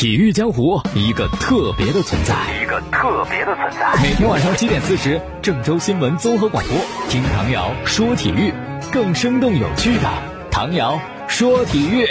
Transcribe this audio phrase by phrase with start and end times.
[0.00, 4.02] 体育江湖一个特别的存在，一个特别的存在。
[4.02, 6.74] 每天晚上七点四十，郑州新闻综合广播，
[7.10, 8.50] 听唐瑶说体育，
[8.90, 10.10] 更生动有趣的
[10.50, 12.06] 唐瑶说体育。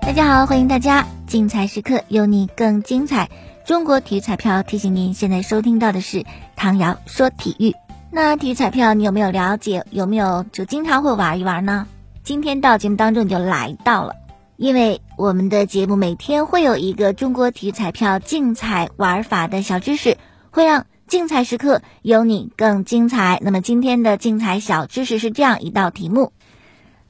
[0.00, 3.28] 大家好，欢迎大家，精彩时刻有你更精彩。
[3.66, 6.24] 中国体育彩票提醒您，现在收听到的是
[6.54, 7.74] 唐瑶说体育。
[8.12, 9.84] 那体育彩票你有没有了解？
[9.90, 11.88] 有没有就经常会玩一玩呢？
[12.24, 14.14] 今天到节目当中你就来到了，
[14.56, 20.16] 因为我们的节目每天会有一个中国体育彩票竞彩玩法的小知识，
[20.50, 23.38] 会让竞彩时刻有你更精彩。
[23.42, 26.32] 那么今天的竞彩小知识是这样一道题目，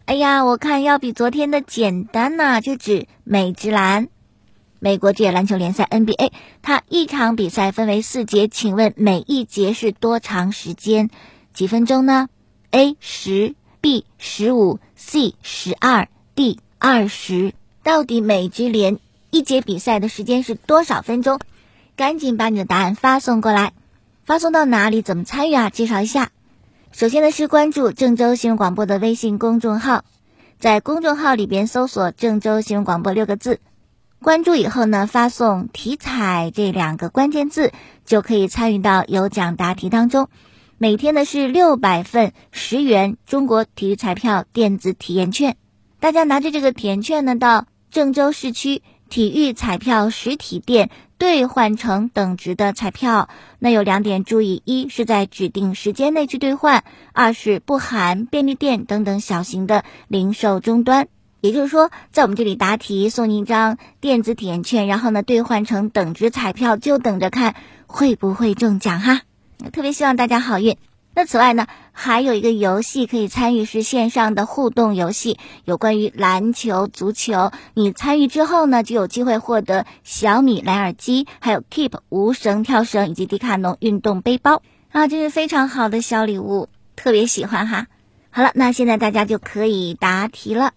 [0.07, 4.09] 哎呀，我看要比昨天的简单呐，就指美职篮，
[4.81, 11.09] 美国职业篮球联赛 NBA，它一场比赛分为四节，请问每一节是多长时间？
[11.53, 12.29] 几分钟呢
[12.73, 13.55] ？A 十。
[13.85, 17.53] B 十五，C 十二，D 二十。
[17.83, 18.99] 到底美职联
[19.31, 21.39] 一节比赛的时间是多少分钟？
[21.95, 23.75] 赶紧把你的答案发送过来。
[24.25, 25.03] 发送到哪里？
[25.03, 25.69] 怎么参与啊？
[25.69, 26.31] 介绍一下。
[26.93, 30.03] 首先呢是关注郑州新闻广播的微信公众号，
[30.59, 33.61] 在公众号里边搜索“郑州新闻广播”六个字，
[34.23, 37.71] 关注以后呢发送“体彩”这两个关键字，
[38.07, 40.31] 就可以参与到有奖答题当中。
[40.85, 45.57] 每天呢是六百份十元中国体育彩票电子体验券，
[45.99, 53.31] 大家拿着这个体验券呢，到郑州市区体育彩票实体店兑换成等值的彩票。
[53.59, 56.83] 那有两点注意：一是在指定时间内去兑换；
[57.15, 61.09] 二是不含便利店等等小型的零售终端。
[61.41, 67.55] 也就是说，在我们这里答题送你一张电子体验券，然后呢兑换成等值彩票，就等着看
[67.87, 69.23] 会不会中奖哈。
[69.73, 70.77] 特别希望大家好运。
[71.17, 77.53] 那此外呢，还有一个游戏可以参与，是线上的互动游戏，有关于篮球、足球。
[77.73, 84.61] 你参与之后呢，就有机会获得小米蓝耳机，还有 Keep 无绳跳绳以及迪卡侬运动背包
[84.91, 87.87] 啊，这是非常好的小礼物，特别喜欢哈。
[88.31, 90.73] 好了，那现在大家就可以答题了。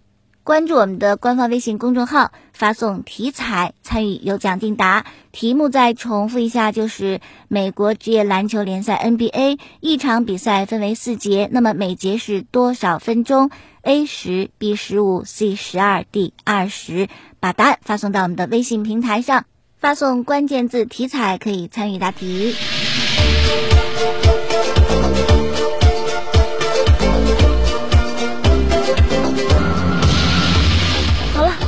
[0.48, 5.06] 关注我们的官方微信公众号，发送“体彩”参与有奖竞答。
[5.34, 7.20] 题目再重复一下，就是
[7.50, 13.50] 美国职业篮球联赛 NBA 一场比赛分为四节，那么每节是多少分钟
[13.82, 17.10] ？A 十，B 十五，C 十二，D 二十。
[17.42, 19.44] 把答案发送到我们的微信平台上，
[19.78, 22.56] 发送关键字“体彩”可以参与答题。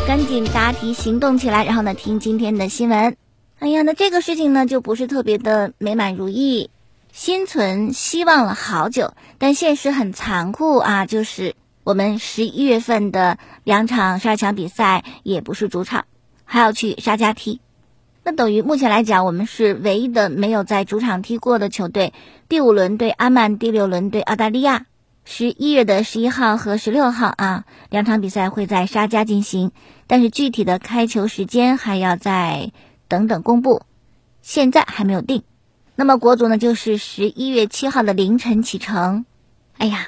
[0.10, 3.16] 赶紧答题行动起来，然后呢听今天的新闻。
[3.60, 6.72] 哎呀，那这个事情呢就不是特别的美满如意，
[7.14, 11.54] 心存希望了好久，但现实很残酷啊，就是
[11.84, 16.06] 我们十一月份的两场十二强比赛也不是主场，
[16.44, 17.62] 还要去沙加踢。
[18.24, 22.14] 那等于目前来讲，我们是唯一的没有在主场踢过的球队。
[22.48, 24.88] 第五轮对阿曼，第六轮对澳大利亚。
[25.32, 29.72] 十一月的十一号和十六号啊，两场比赛会在沙加进行，
[30.08, 32.72] 但是具体的开球时间还要再
[33.08, 33.84] 等等公布，
[34.42, 35.44] 现在还没有定。
[35.96, 39.24] 那么国足呢，就是十一月七号的凌晨启程。
[39.78, 40.08] 哎呀，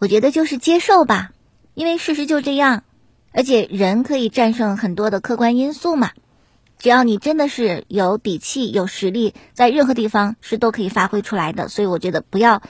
[0.00, 1.30] 我觉得就是接受吧，
[1.74, 2.82] 因为事实就这样，
[3.30, 6.10] 而且人可以战胜很多的客观因素嘛，
[6.80, 11.68] 只要你真的是有底气、有实力，在任何地方是都可以发挥出来的。
[11.68, 12.60] 所以我觉得不要。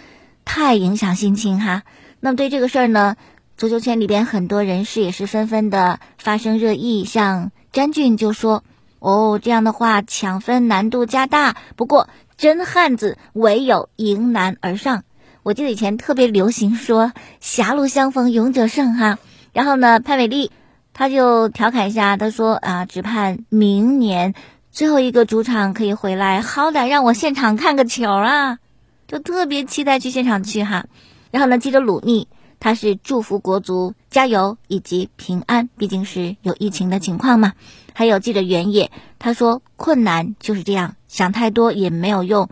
[0.48, 1.82] 太影响心情哈。
[2.20, 3.16] 那么对这个事儿呢，
[3.58, 7.04] 足球圈里边很多人士也是纷纷的发生热议。
[7.04, 8.64] 像詹俊就说
[8.98, 11.54] ：“哦，这样的话抢分难度加大。
[11.76, 15.04] 不过真汉子唯有迎难而上。”
[15.44, 19.18] 我记得以前特别流行说“狭路相逢勇者胜”哈。
[19.52, 20.50] 然后呢，潘伟丽
[20.94, 24.32] 他就调侃一下，他说：“啊，只盼明年
[24.72, 28.58] 最后一个主场可以回来，好歹让我现场看个球啊。”
[29.08, 30.86] 就特别期待去现场去哈，
[31.30, 32.28] 然后呢，记者鲁尼
[32.60, 37.54] 他是祝福国足加油以及平安，毕竟是有疫情的情况嘛。
[37.94, 42.50] 还有记者原野他说困难就是这样，想太多也没有用。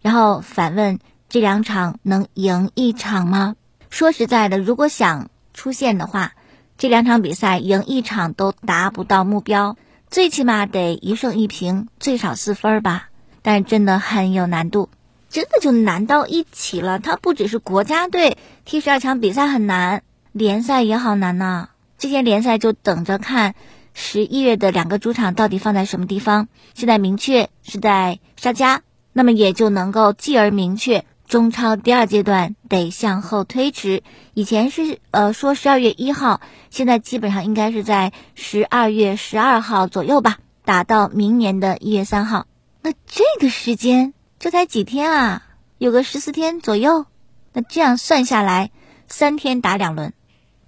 [0.00, 3.56] 然后反问这两场能赢一场吗？
[3.90, 6.34] 说实在的，如果想出线的话，
[6.78, 9.76] 这两场比赛赢一场都达不到目标，
[10.08, 13.08] 最起码得一胜一平，最少四分吧。
[13.42, 14.88] 但真的很有难度。
[15.28, 16.98] 真的就难到一起了。
[16.98, 20.02] 它不只是国家队踢十二强比赛很难，
[20.32, 21.68] 联赛也好难呐。
[21.98, 23.54] 这些联赛就等着看
[23.94, 26.48] 十一月的两个主场到底放在什么地方。
[26.74, 28.82] 现在明确是在沙加，
[29.12, 34.02] 那么也就能够继而明确中超第二阶段得向后推迟，
[34.34, 36.40] 以前是呃说十二月一号，
[36.70, 42.46] 现在基本上应该是在十二月十二号左右吧，打到明年的一月三号。
[42.82, 45.42] 那这个时间这才几天啊，
[45.78, 47.06] 有个十四天左右。
[47.52, 48.70] 那这样算下来，
[49.08, 50.12] 三天打两轮，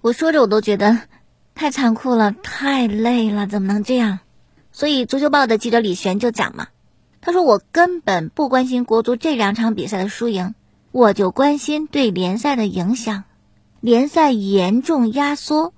[0.01, 0.99] 我说着我都觉得
[1.53, 4.19] 太残酷了，太累了，怎么能这样？
[4.71, 6.67] 所以足球报的记者李璇就讲嘛。
[7.21, 10.55] 他说：“我根本不关心国足这两场比赛的输赢，
[10.91, 13.25] 我就关心对联赛的影响。
[13.81, 15.73] 联赛严重压缩，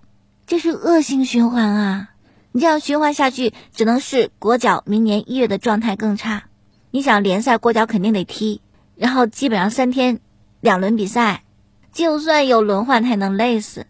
[0.45, 2.09] 这是恶性循环啊！
[2.51, 6.43] 你这样循环下去，只能是国脚明年一月的状态更差。
[6.91, 8.61] 你想联赛过脚肯定得踢，
[8.95, 10.19] 然后基本上三天
[10.59, 11.43] 两轮比赛，
[11.91, 13.87] 就算有轮换，他也能累死。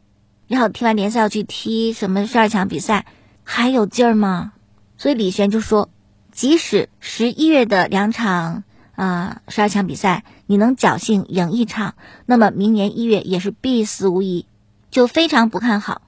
[0.48, 3.06] 然后踢完联赛要去踢什么十二强比赛，
[3.44, 4.54] 还有劲儿吗？
[4.98, 5.90] 所以李璇就说。”
[6.34, 8.64] 即使十一月的两场
[8.96, 11.96] 啊十二强比赛，你能侥幸赢一场，
[12.26, 14.46] 那么明年一月也是必死无疑，
[14.90, 16.04] 就非常不看好，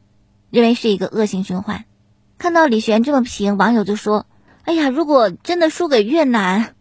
[0.50, 1.84] 认为是一个恶性循环。
[2.38, 4.26] 看到李璇这么评，网友就说
[4.64, 6.74] ：“哎呀，如果真的输给越南，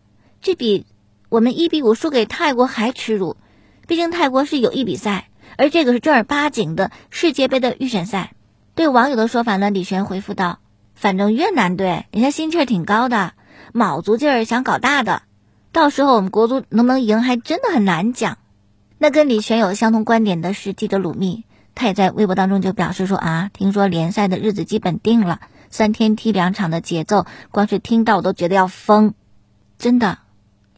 [0.42, 0.84] 这比
[1.28, 3.36] 我们一比五输给泰国还耻辱。
[3.86, 8.32] 毕竟泰国是友谊比赛，而这个是正儿八经的世界杯的预选赛。”
[8.74, 10.58] 对网友的说法呢，李璇回复道。
[10.94, 13.34] 反正越南队人家心气儿挺高的，
[13.72, 15.22] 卯足劲儿想搞大的，
[15.72, 18.38] 到时候我们国足能不能赢还真的很难讲。
[18.98, 21.44] 那跟李璇有相同观点的是记者鲁密，
[21.74, 25.40] 他也在微博当中就表示说啊，听说联赛的日子基本定了，
[25.70, 29.14] 三天踢两场的节奏，光是听到我都觉得要疯。
[29.78, 30.18] 真的，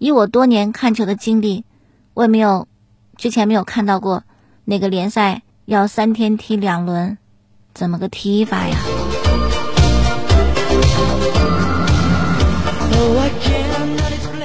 [0.04, 1.64] 以我多年看球的经历，
[2.12, 2.68] 我也没有
[3.16, 4.22] 之前没有看到过
[4.66, 7.16] 哪个联赛要三天踢两轮，
[7.72, 8.76] 怎么个踢法呀？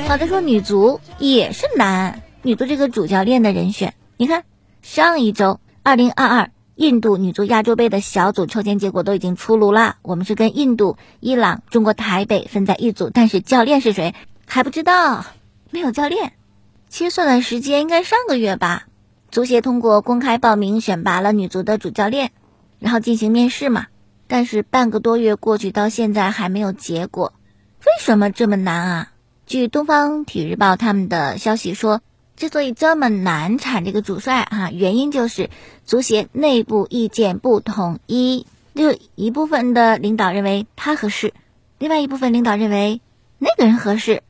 [0.07, 2.21] 好的，说女足也是难。
[2.41, 4.45] 女足这个主教练的人选，你看
[4.81, 9.97] 上一周二零二二印度女足亚洲杯的小组抽签结果都已经出炉了。
[10.03, 14.15] 我们是跟印度、伊朗、中国台北分在一组，但是教练是谁
[14.45, 15.25] 还不知道，
[15.71, 16.33] 没有教练。
[16.88, 18.88] 其实算算时间，应该上个月吧。
[19.31, 22.31] 足协通过公开报名选拔了女足的主教练，
[22.80, 23.88] 然后进行面试嘛。
[24.27, 27.33] 但是半个多月过去，到现在还没有结果，
[27.81, 29.12] 为什么这么难啊？
[29.45, 32.01] 据东方体育日报他们的消息说，
[32.36, 35.50] 之所以这么难产这个主帅哈，原因就是
[35.83, 38.45] 足协内部意见不统一，
[38.75, 41.33] 就一部分的领导认为他合适，
[41.80, 43.01] 另外一部分领导认为
[43.39, 44.21] 那个人合适，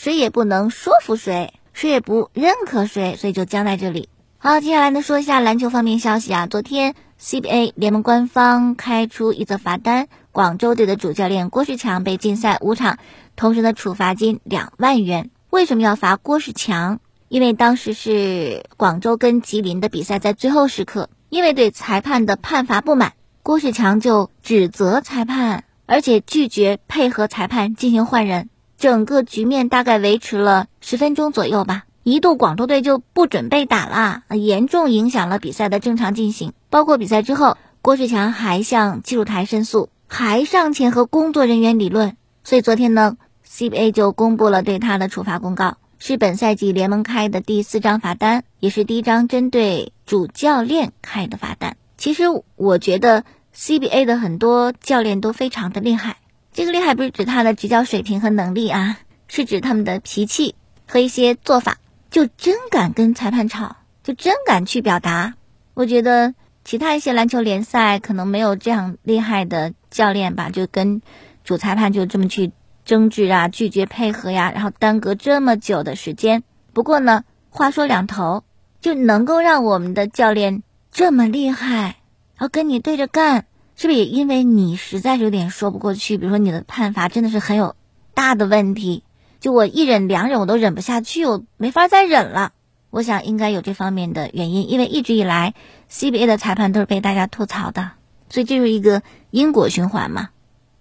[0.00, 4.08] 谁也不能说服谁，谁也不认可谁，所以就僵在这里。
[4.38, 13.00] 好，接下来呢说一下篮球方面消息啊，昨天 CBA 联盟官方开出一则罚单，广州队的主教练郭士强被禁赛五场。
[13.34, 15.30] 同时呢，处罚金两万元。
[15.50, 17.00] 为什么要罚郭士强？
[17.26, 28.48] 因为当时是广州跟吉林的比赛，在最后时刻，因为对裁判的判罚不满，郭士强就指责裁判，而且拒绝配合裁判进行换人。
[28.78, 36.52] 整个局面大概维持了十分钟左右吧，一度广州队就不准备打了，严重影响了比赛的正常进行。
[36.70, 42.16] 包括比赛之后，郭士强还向技术台申诉，还上前和工作人员理论。
[42.42, 43.18] 所以昨天呢。
[43.50, 51.78] CBA 就公布了对他的处罚公告，是本赛季联盟开的第四张罚单，也是第一张针对主教练开的罚单。
[51.96, 52.24] 其实
[52.56, 53.24] 我觉得
[53.56, 56.18] CBA 的很多教练都非常的厉害，
[56.58, 58.98] 这个厉害不是指他的执教水平和能力啊，
[59.28, 60.56] 是指他们的脾气
[60.88, 61.76] 和一些做法，
[62.10, 65.34] 就真敢跟裁判吵，就真敢去表达。
[65.74, 66.34] 我觉得
[66.64, 71.00] 其他一些篮球联赛可能没有这样厉害的教练吧，就跟
[71.44, 72.50] 主裁判就这么去。
[72.84, 76.42] 争执啊，拒绝配合呀，然后耽搁这么久的时间。
[76.72, 78.42] 不过呢，话说两头，
[78.80, 81.98] 就能够让我们的教练这么厉害，
[82.34, 83.44] 然后跟你对着干，
[83.78, 86.18] 是不是也因为你实在是有点说不过去？
[86.18, 87.76] 比如说你的判罚真的是很有
[88.12, 89.04] 大的问题，
[89.38, 92.52] 就我一忍两忍我都忍不下去，我没法再忍了。
[92.90, 95.54] 我想应该有这方面的原因，因为一直以来
[95.90, 97.92] CBA 的裁判都是被大家吐槽的，
[98.28, 100.30] 所以这是一个因果循环嘛，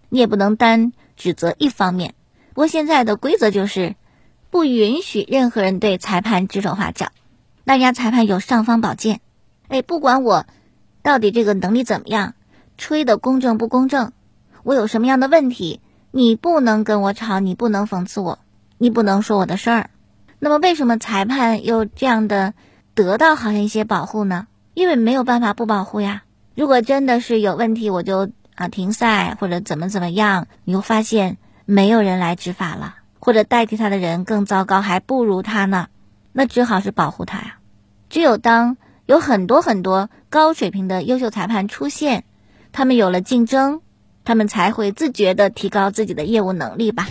[0.10, 0.92] 你也不能单。
[1.16, 2.14] 指责一方面，
[2.50, 3.96] 不过现在的规则就是
[4.52, 7.08] 不允许任何人对裁判指手画脚。
[7.64, 9.20] 那人家裁判有尚方宝剑，
[9.68, 10.46] 哎，不管我
[11.02, 12.36] 到底这个能力怎么样，
[12.78, 14.12] 吹的公正不公正，
[14.64, 15.82] 我有什么样的问题，
[16.12, 18.40] 你不能跟我吵，你不能讽刺我，
[18.78, 19.90] 你不能说我的事儿。
[20.40, 22.54] 那么为什么裁判又这样的
[22.94, 24.48] 得到好像一些保护呢？
[24.74, 26.24] 因为没有办法不保护呀。
[26.56, 28.30] 如果真的是有问题，我就。
[28.58, 35.90] 啊，停赛或者怎么怎么样，你又发现没有人来执法了，或者代替他的人更糟糕，还不如他呢。
[36.32, 37.60] 那只好是保护他呀。
[38.10, 42.24] 只有当有很多很多高水平的优秀裁判出现，
[42.78, 43.82] 他们有了竞争，
[44.24, 47.08] 他们才会自觉地提高自己的业务能力吧。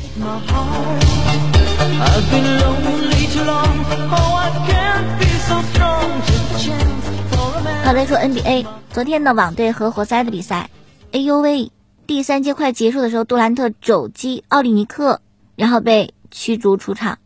[7.84, 10.70] 好，再说 NBA，昨天的网队和活塞的比赛，
[11.10, 11.72] 哎呦喂，
[12.06, 15.20] 第三节快结束的时候，杜兰特肘击奥利尼克，
[15.56, 17.18] 然后被驱逐出场，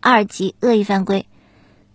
[0.00, 1.26] 二级恶意犯规。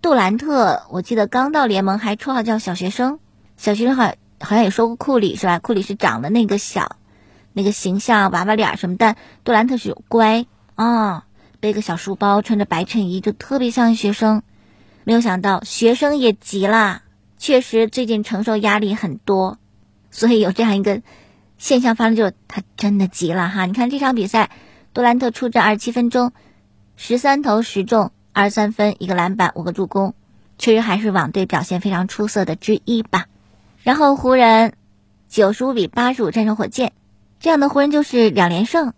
[0.04, 3.18] 杜兰特，我记得刚到联盟还绰号叫小学生，
[3.58, 5.60] 小学生好好像也说过库里是吧？
[5.60, 6.98] 库里是长得那个小，
[7.54, 11.26] 那个形象娃娃脸什么，但杜兰特是乖啊，
[11.60, 14.44] 背个小书包，穿着白衬衣，就特别像学生。
[15.04, 17.02] 没有想到学生也急了，
[17.38, 19.58] 确实最近承受压力很多，
[20.12, 21.02] 所以有这样一个
[21.58, 23.66] 现象发生，就他真的急了哈。
[23.66, 24.50] 你看这场比赛，
[24.94, 26.32] 杜兰特出战二十七分钟，
[26.96, 28.12] 十三投十中。
[28.34, 30.14] 二十三分，一个篮板，五个助攻，
[30.60, 33.26] 确实还是网队表现非常出色的之一吧。
[33.88, 34.74] 然后湖人
[35.30, 36.92] 九十五比八十五战胜火箭，
[37.40, 38.92] 这样的湖人就是两连胜。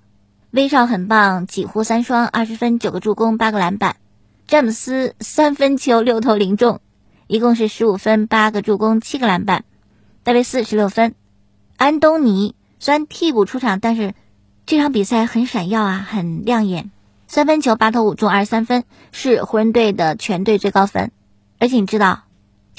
[0.50, 3.98] 威少很棒，几乎三双，二十分，九个助攻，八个篮板。
[4.48, 6.82] 詹姆斯三分球六投零中，
[7.28, 9.64] 一共是十五分，八个助攻，七个篮板。
[10.24, 11.14] 戴维斯十六分。
[11.78, 14.16] 安东尼虽然替补出场，但是
[14.66, 16.90] 这场比赛很闪耀啊，很亮眼。
[17.28, 21.12] 三分球八投五中二十三分，是湖人队的全队最高分。
[21.60, 22.24] 而且你知道，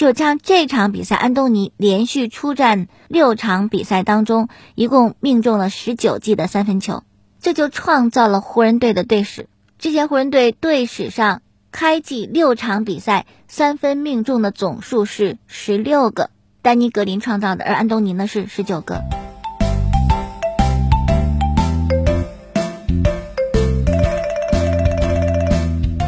[0.00, 7.02] 就像这场比赛，安东尼连续出战六场比赛当中，一共命中了十九记的三分球，
[7.38, 9.47] 这就创造了湖人队的队史。
[9.78, 16.30] 之前湖人队队史上开季六场比赛三分命中的总数是十六个，
[16.62, 19.02] 丹尼格林创造的，而安东尼呢是十九个。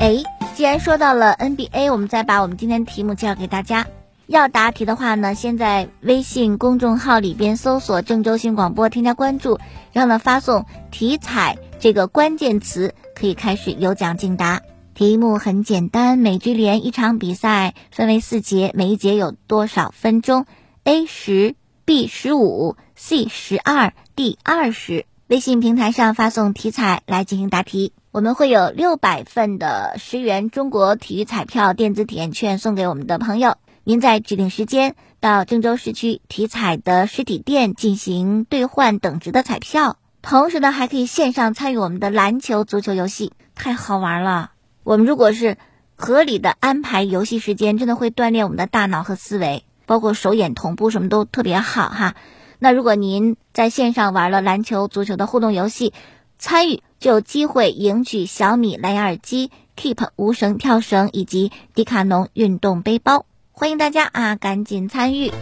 [0.00, 0.16] 哎，
[0.62, 3.88] 既然说到了 NBA，我们再把我们今天题目介绍给大家。
[4.28, 9.59] 要答题的话呢，先在微信公众号里边搜索郑州新广播，添加关注，
[9.92, 14.62] 然后呢发送“体彩”这个关键词，可以开始有奖竞答。
[14.95, 20.47] 题目很简单，美职联一场比赛分为四节，每一节有多少分钟
[20.85, 25.07] ？A 十，B 十五，C 十二，D 二十。
[25.26, 27.92] 微信平台上发送“体彩”来进行答题。
[28.12, 33.57] 我们会有六百份的十元中国体育彩票电子体验券送给我们的朋友。
[33.85, 44.50] 您在指定时间到郑州市区体彩的实体店进行兑换等值的彩票，同时呢还可以线上参与我们的篮球、足球游戏，太好玩了。
[44.85, 45.57] 我们如果是
[45.97, 52.14] 合理的安排游戏时间，真的会锻炼我们的大脑和思维，包括手眼同步，什么都特别好哈。
[52.59, 55.95] 那如果您在线上玩了篮球、足球的互动游戏，
[56.42, 56.82] 参与。
[56.99, 65.32] 就有机会赢取小米蓝牙耳机、Keep 无绳跳绳以及迪卡侬运动背包，欢迎大家啊，赶紧参与！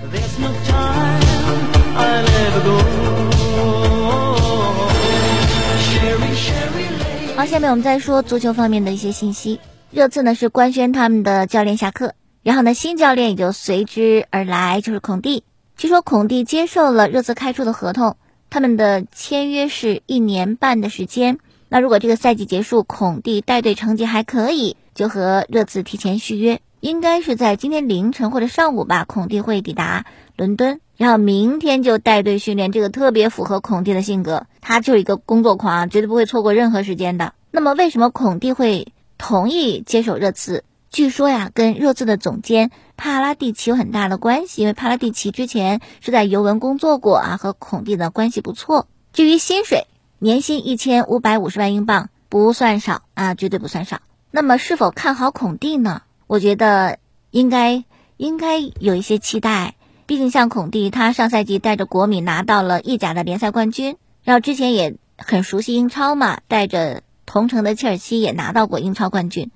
[7.37, 9.61] 好，下面我们再说足球方面的一些信息。
[9.91, 15.45] 热刺呢是官宣他们的教练下课，然后呢新教练也就随之而来，就是孔蒂。
[15.77, 18.17] 据说孔蒂接受了热刺开出的合同，
[18.51, 21.39] 他们的签约是一年半的时间。
[21.69, 29.05] 那如果这个赛季结束，孔蒂带队成绩还可以，就和热刺提前续约，应该是在今天凌晨或者上午吧。
[29.05, 30.05] 孔蒂会抵达
[30.37, 37.35] 伦敦，然后明天就带队训练，这个特别符合孔蒂的性格，他就是一个工作狂，绝对不会错过任何时间的。
[37.53, 40.65] 那么为什么孔蒂会同意接手热刺？
[40.91, 48.87] 据说呀，跟热刺的总监帕拉蒂奇有很大的关系，因为帕拉蒂奇之前是在尤文工作过啊，和孔蒂的关系不错。
[49.13, 49.87] 至于薪水。
[50.23, 54.03] 年薪一千五百五十万英镑不算少啊，绝对不算少。
[54.31, 56.03] 那么是否看好孔蒂呢？
[56.27, 56.99] 我觉得
[57.31, 57.85] 应该
[58.19, 59.77] 应该有一些期待。
[60.05, 69.51] 毕竟像孔蒂，他上赛季带着国米拿到了意甲的联赛冠军，然后之前也很熟悉英超嘛，带着同城的切尔西也拿到过英超冠军，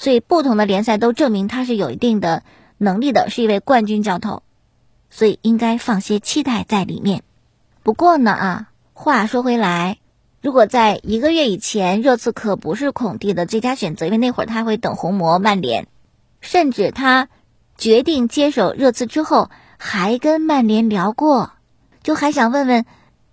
[0.00, 2.42] 所以不同的联赛都证明他是有一定的
[2.78, 4.42] 能力的，是一位冠军教头，
[5.10, 7.22] 所以应该放些期待在里面。
[7.82, 8.66] 不过呢啊。
[8.92, 9.96] 话说回来，
[10.42, 15.86] 如果在一个月以前，热刺可不是孔蒂的最佳选择，因为那会儿他会等红魔曼联，
[16.42, 17.30] 甚至他
[17.78, 21.52] 决定接手热刺之后，还跟曼联聊过，
[22.02, 22.84] 就还想问问，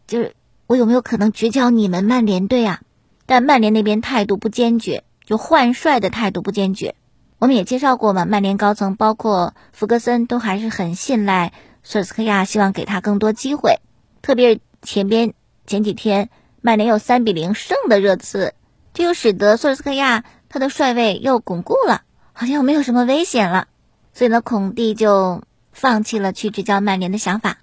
[0.08, 0.36] 就是
[0.68, 2.80] 我有没有可能执教你们曼联队啊？
[3.26, 6.96] 但曼联那边态度不坚决，就换帅的态度不坚决。
[7.38, 11.54] 我们也介绍过嘛，曼联高层包括福格森都还是很信赖
[11.84, 13.80] 索尔斯克亚，希望给他更多机会，
[14.24, 15.34] 特别是前边。
[15.68, 16.30] 前几天
[16.62, 18.54] 曼联有三比零胜的热刺，
[18.94, 22.04] 这又使得索尔斯克亚他的帅位又巩固了。
[22.40, 23.68] 好像又没有什么危险了，
[24.14, 25.42] 所以呢，孔蒂就
[25.72, 27.58] 放弃了去执教曼联的想法，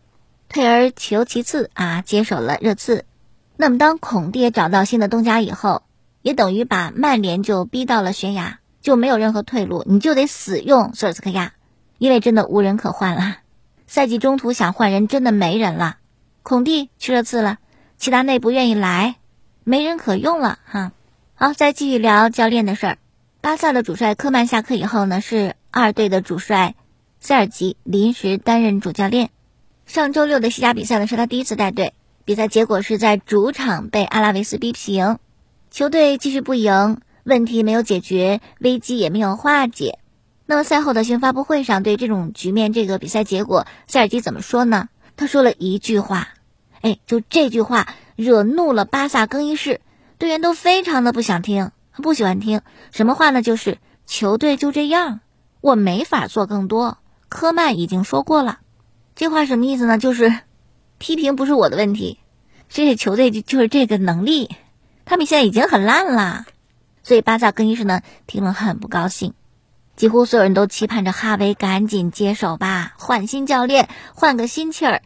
[0.48, 3.04] 退而求其次啊，接手了热刺。
[3.56, 5.84] 那么，当孔蒂找到新的东家以后，
[6.24, 11.52] 也等于把曼联就逼到了悬崖，就没有任何退路，你就得死用索尔斯克亚，
[11.98, 13.36] 因为真的无人可换了。
[13.86, 15.98] 赛季中途想换人，真的没人了。
[16.42, 17.58] 孔蒂去热刺了，
[17.98, 19.16] 齐达内不愿意来，
[19.64, 20.92] 没人可用了哈。
[21.34, 22.98] 好，再继续聊教练的事儿。
[23.42, 26.74] 巴萨的主帅科曼下课以后呢，是二队的主帅
[27.20, 29.28] 塞尔吉临时担任主教练。
[29.84, 31.92] 上周六的西甲比赛呢，是他第一次带队。
[32.24, 35.18] 比赛结果是在主场被阿拉维斯逼平，
[35.74, 39.98] 球队继续不赢，问题没有解决，危机也没有化解。
[40.46, 44.88] 那么赛后的新闻发布会上，对这种局面、这个比赛结果，塞尔吉怎么说呢？
[45.16, 46.28] 他说了一句话。
[46.82, 49.80] 哎，就这句话惹怒了巴萨更衣室
[50.16, 52.60] 队员，都非常的不想听，不喜欢听
[52.92, 53.42] 什么话呢？
[53.42, 55.18] 就是球队就这样，
[55.60, 56.98] 我没法做更多。
[57.28, 58.60] 科曼已经说过了，
[59.16, 59.98] 这话什么意思呢？
[59.98, 60.32] 就是
[60.98, 62.20] 批评不是我的问题，
[62.68, 64.54] 这些球队就就是这个能力，
[65.04, 66.46] 他们现在已经很烂了。
[67.02, 69.34] 所以巴萨更衣室呢听了很不高兴，
[69.96, 75.02] 几乎所有人都期盼着哈维赶紧接手吧，换新教练，换个心气儿。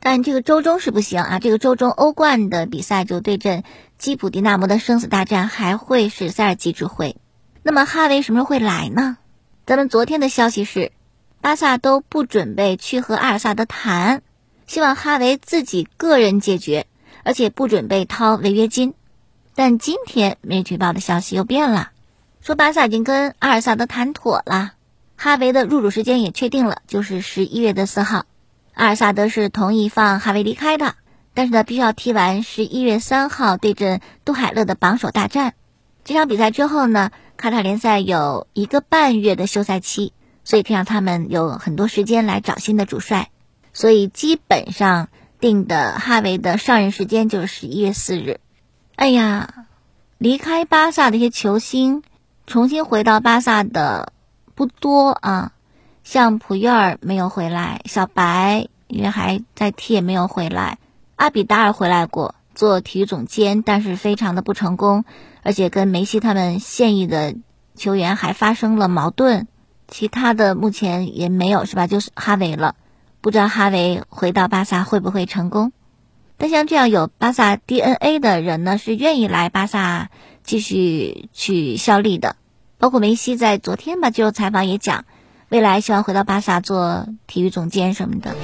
[0.00, 1.38] 但这个周中是不行啊！
[1.38, 3.62] 这个周中欧冠的比赛就对阵
[3.98, 7.14] 基普迪纳摩的生死大战，还会是塞尔吉指挥。
[7.62, 9.16] 那么哈维什么时候会来呢？
[9.64, 10.90] 咱们昨天的消息是，
[11.40, 14.22] 巴萨都不准备去和阿尔萨德谈，
[14.66, 16.86] 希望哈维自己个人解决，
[17.22, 18.94] 而且不准备掏违约金。
[19.54, 21.90] 但今天媒体报的消息又变了，
[22.40, 24.72] 说巴萨已经跟阿尔萨德谈妥了，
[25.16, 28.24] 哈维的入主时间也确定了，就是十一月的四号。
[28.74, 30.94] 阿尔萨德是同意放哈维离开的，
[31.34, 35.52] 但是呢，必须要踢完十一月三号对阵杜海勒的榜首大战。
[36.04, 43.28] 这场比赛之后呢，卡塔联赛有一个半月的休赛期，所以可以让他们有很多时间来找新的主帅。
[43.74, 48.40] 所以基本上定的哈维的上任时间就是十一月四日。
[49.02, 49.66] 哎呀，
[50.18, 52.04] 离开巴萨的一些球星，
[52.46, 54.12] 重新回到巴萨的
[54.54, 55.50] 不多啊。
[56.04, 60.78] 像普约尔没有回来，小白因为还在踢也没有回来，
[61.16, 65.04] 阿比达尔回来过做体育总监，但是非常的不成功，
[65.42, 67.34] 而且跟梅西他们现役的
[67.74, 69.48] 球员还发生了矛盾。
[69.88, 71.88] 其他的目前也没有是吧？
[71.88, 72.76] 就是哈维了，
[73.20, 75.72] 不知道哈维回到巴萨会不会成功？
[76.36, 80.10] 但像这样有巴萨 DNA 的人呢，是愿意来巴萨
[80.42, 82.36] 继续去效力的，
[82.78, 85.04] 包括梅西在昨天吧接受采访也讲。
[85.50, 88.34] 未来希望回到巴萨做体育总监什么的。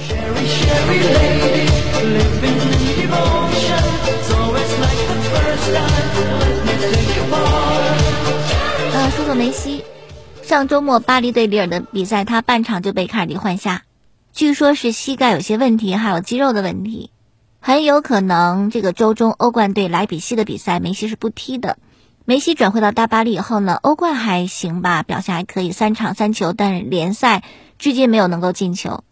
[8.93, 9.83] 呃，说说梅西，
[10.43, 13.81] 上周末巴黎对里尔的比赛，他半场就被卡尔迪换下，
[14.31, 17.09] 据说是膝盖有些问题，还有肌肉的问题，
[17.59, 21.77] 很有可能这个周中欧冠对莱比锡的比赛，梅西是不踢的。
[22.25, 27.43] 梅西转会到大巴黎以后呢，欧冠还行吧，表现还可以，三场三球，但是联赛
[27.79, 29.03] 至今没有能够进球，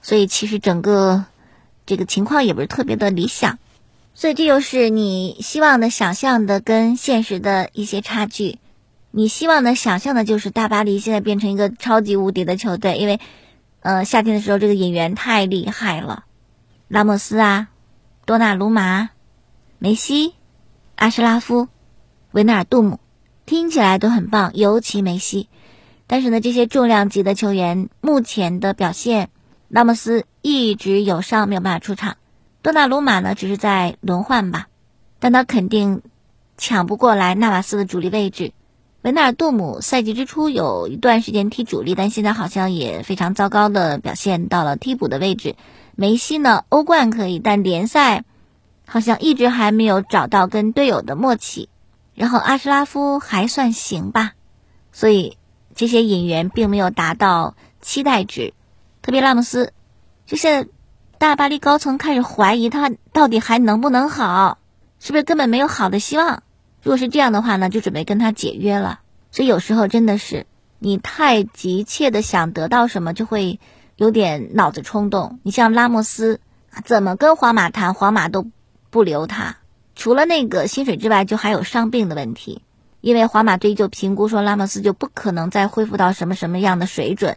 [0.00, 1.24] 所以其实整个
[1.84, 3.58] 这个情况也不是特别的理想，
[4.14, 8.58] 所以这就是你希望的、想象的跟现实的一些差距。
[9.10, 13.18] 你希望的、想象的就是大巴黎现在变成一个超级无敌的球队，因为
[13.80, 16.24] 呃夏天的时候这个引援太厉害了，
[16.86, 17.66] 拉莫斯啊、
[18.30, 19.10] 多纳鲁马、
[19.80, 20.34] 梅西、
[20.94, 21.66] 阿什拉夫。
[22.30, 23.00] 维纳尔杜姆
[23.44, 25.48] 听起来都很棒，尤其梅西。
[26.06, 29.30] 但是呢，这些重量级的球员目前的表现，
[29.66, 32.18] 拉莫斯一直有伤，没有办法出场。
[32.62, 34.68] 多纳鲁马呢，只是在轮换吧，
[35.18, 36.00] 但他肯定
[36.56, 38.52] 抢不过来纳瓦斯的主力位置。
[39.02, 45.56] 维纳尔杜姆赛季之初有一段时间踢主力，但现在好像也非常糟糕的表现到了替补的位置。
[46.00, 48.24] 梅西呢，欧冠可以，但联赛
[48.86, 51.68] 好像一直还没有找到跟队友的默契。
[52.14, 54.32] 然后阿什拉夫还算行吧，
[54.92, 55.36] 所以
[55.74, 58.54] 这些引援并没有达到期待值，
[59.02, 59.74] 特别拉姆斯，
[60.24, 60.70] 就现在
[61.18, 64.56] 大巴黎高层开始怀疑他到底还能不能好，
[65.00, 66.42] 是不是根本没有好的希望？
[66.82, 69.00] 如果是这样的话呢，就准备跟他解约了。
[69.30, 70.46] 所以有时候真的是
[70.78, 73.60] 你太急切的想得到什么，就会
[74.00, 75.40] 有点脑子冲动。
[75.42, 76.40] 你像拉莫斯，
[76.86, 78.46] 怎么跟皇马谈，皇马都
[78.88, 79.58] 不留他。
[79.94, 82.62] 除了那个薪水之外，就还有伤病的问题。
[83.02, 87.36] 因为皇马队就评估说，拉莫斯就不可能再恢复到什么什么样的水准。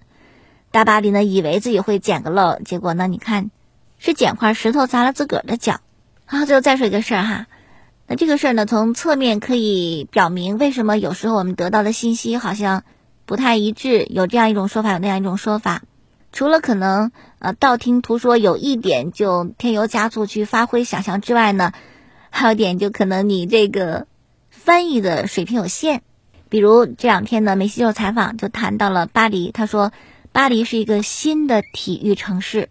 [0.72, 3.52] 大巴黎呢，以为自己会捡个漏，结果呢，你看
[4.00, 5.82] 是捡块石头砸了自个儿的脚。
[6.24, 7.48] 好，最后再说一个事儿哈。
[8.08, 12.86] 那这个事儿呢，从侧面可以表明为什么有时候我们得到的信息好像。
[13.26, 15.84] 不太一致，有这样一种说法，有那样一种说法。
[16.34, 21.72] 除了可能呃道听途说有一点就添油加醋去发挥想象之外呢，
[22.32, 24.08] 还有一点就可能你这个
[24.50, 26.02] 翻译的水平有限。
[26.50, 29.92] 比如这两天呢，梅西就采访就谈到了巴黎，他说
[30.32, 32.70] 巴黎是一个新的体育城市。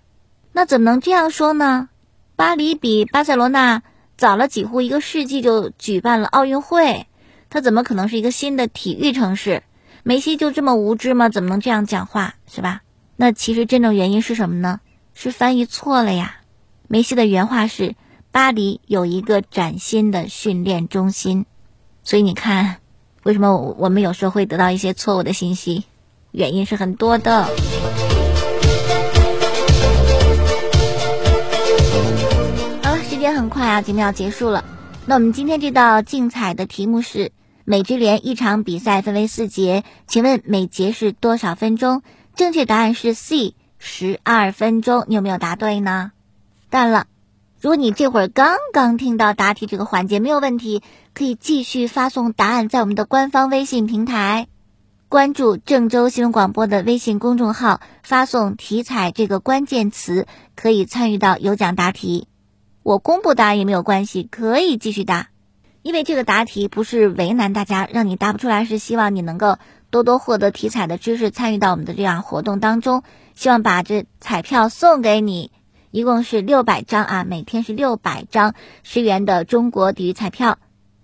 [0.52, 1.88] 那怎么能这样说呢？
[2.34, 3.82] 巴黎比巴塞罗那
[4.16, 7.06] 早了几乎一个世纪就举办了奥运会，
[7.48, 9.62] 它怎么可能是一个新的体育城市？
[10.02, 11.28] 梅西就这么无知吗？
[11.28, 12.82] 怎么能这样讲话，是吧？
[13.22, 14.80] 那其实真正原因是什么呢？
[15.14, 16.40] 是翻译错了呀。
[16.88, 17.94] 梅西的原话是
[18.32, 21.46] ：“巴黎有一个崭新的训练中心。”
[22.02, 22.78] 所以你看，
[23.22, 25.84] 为什么我们有时候会得到一些错误的信息？
[26.32, 27.44] 原因是很多的。
[32.82, 34.64] 好了，时间很快啊，节目要结束了。
[35.06, 37.30] 那我们今天这道竞彩的题目是：
[37.64, 42.02] 美职联一场比赛分为四节，请问每节是多少分钟？
[42.34, 45.04] 正确答案是 C，十二分钟。
[45.06, 46.12] 你有没有答对呢？
[46.70, 47.06] 当然了，
[47.60, 54.48] 如果你这会儿刚刚听到答题这个环节，没有问题，可以继续发送答案在我们的官方微信平台，
[55.10, 62.28] 关注郑州新闻广播的微信公众号，发送“体彩”这个关键词，可以参与到有奖答题。
[62.82, 65.28] 我公布答案也没有关系，可以继续答，
[65.82, 69.58] 因为这个答题不是为难大家，让你答不出来，是希望你能够。
[69.92, 73.02] 多多获得体彩的知识，参与到我们的这样活动当中，
[73.34, 75.52] 希望把这彩票送给你，
[75.90, 80.56] 一共是六百张啊，每天是六百张十元的中国体育彩票。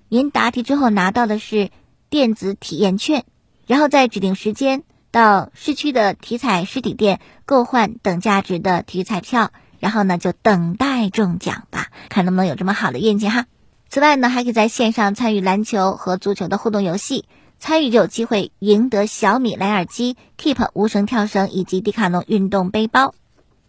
[0.09, 1.69] 您答题之后拿到的是
[2.09, 3.27] 电子体验券，
[3.67, 13.45] 然后在指定时间到市区的体彩实体店购换等价值的体育彩票，然后呢就等待中奖吧，看能不能有这么好的运气哈。
[13.91, 17.27] 此外呢，还可以在线上参与篮球和足球的互动游戏。
[17.59, 23.15] 参与就有机会赢得小米蓝牙耳机、Keep 无绳跳绳以及迪卡侬运动背包。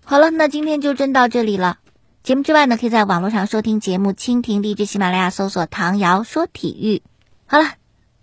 [0.03, 1.79] 好了，那今天就真到这里了。
[2.21, 7.01] 节目之外呢，可以在网络上收听节目，蜻蜓、荔枝、喜马拉雅搜索“唐瑶说体育”。
[7.47, 7.73] 好了，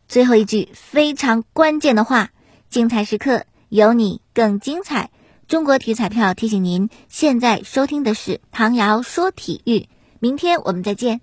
[0.07, 2.31] 最后一句非常关键的话：
[2.68, 5.11] 精彩时刻有你更精彩。
[5.48, 9.88] 中国体育彩票提醒您，现在收听的是唐瑶说体育。
[10.18, 11.20] 明天我们再见。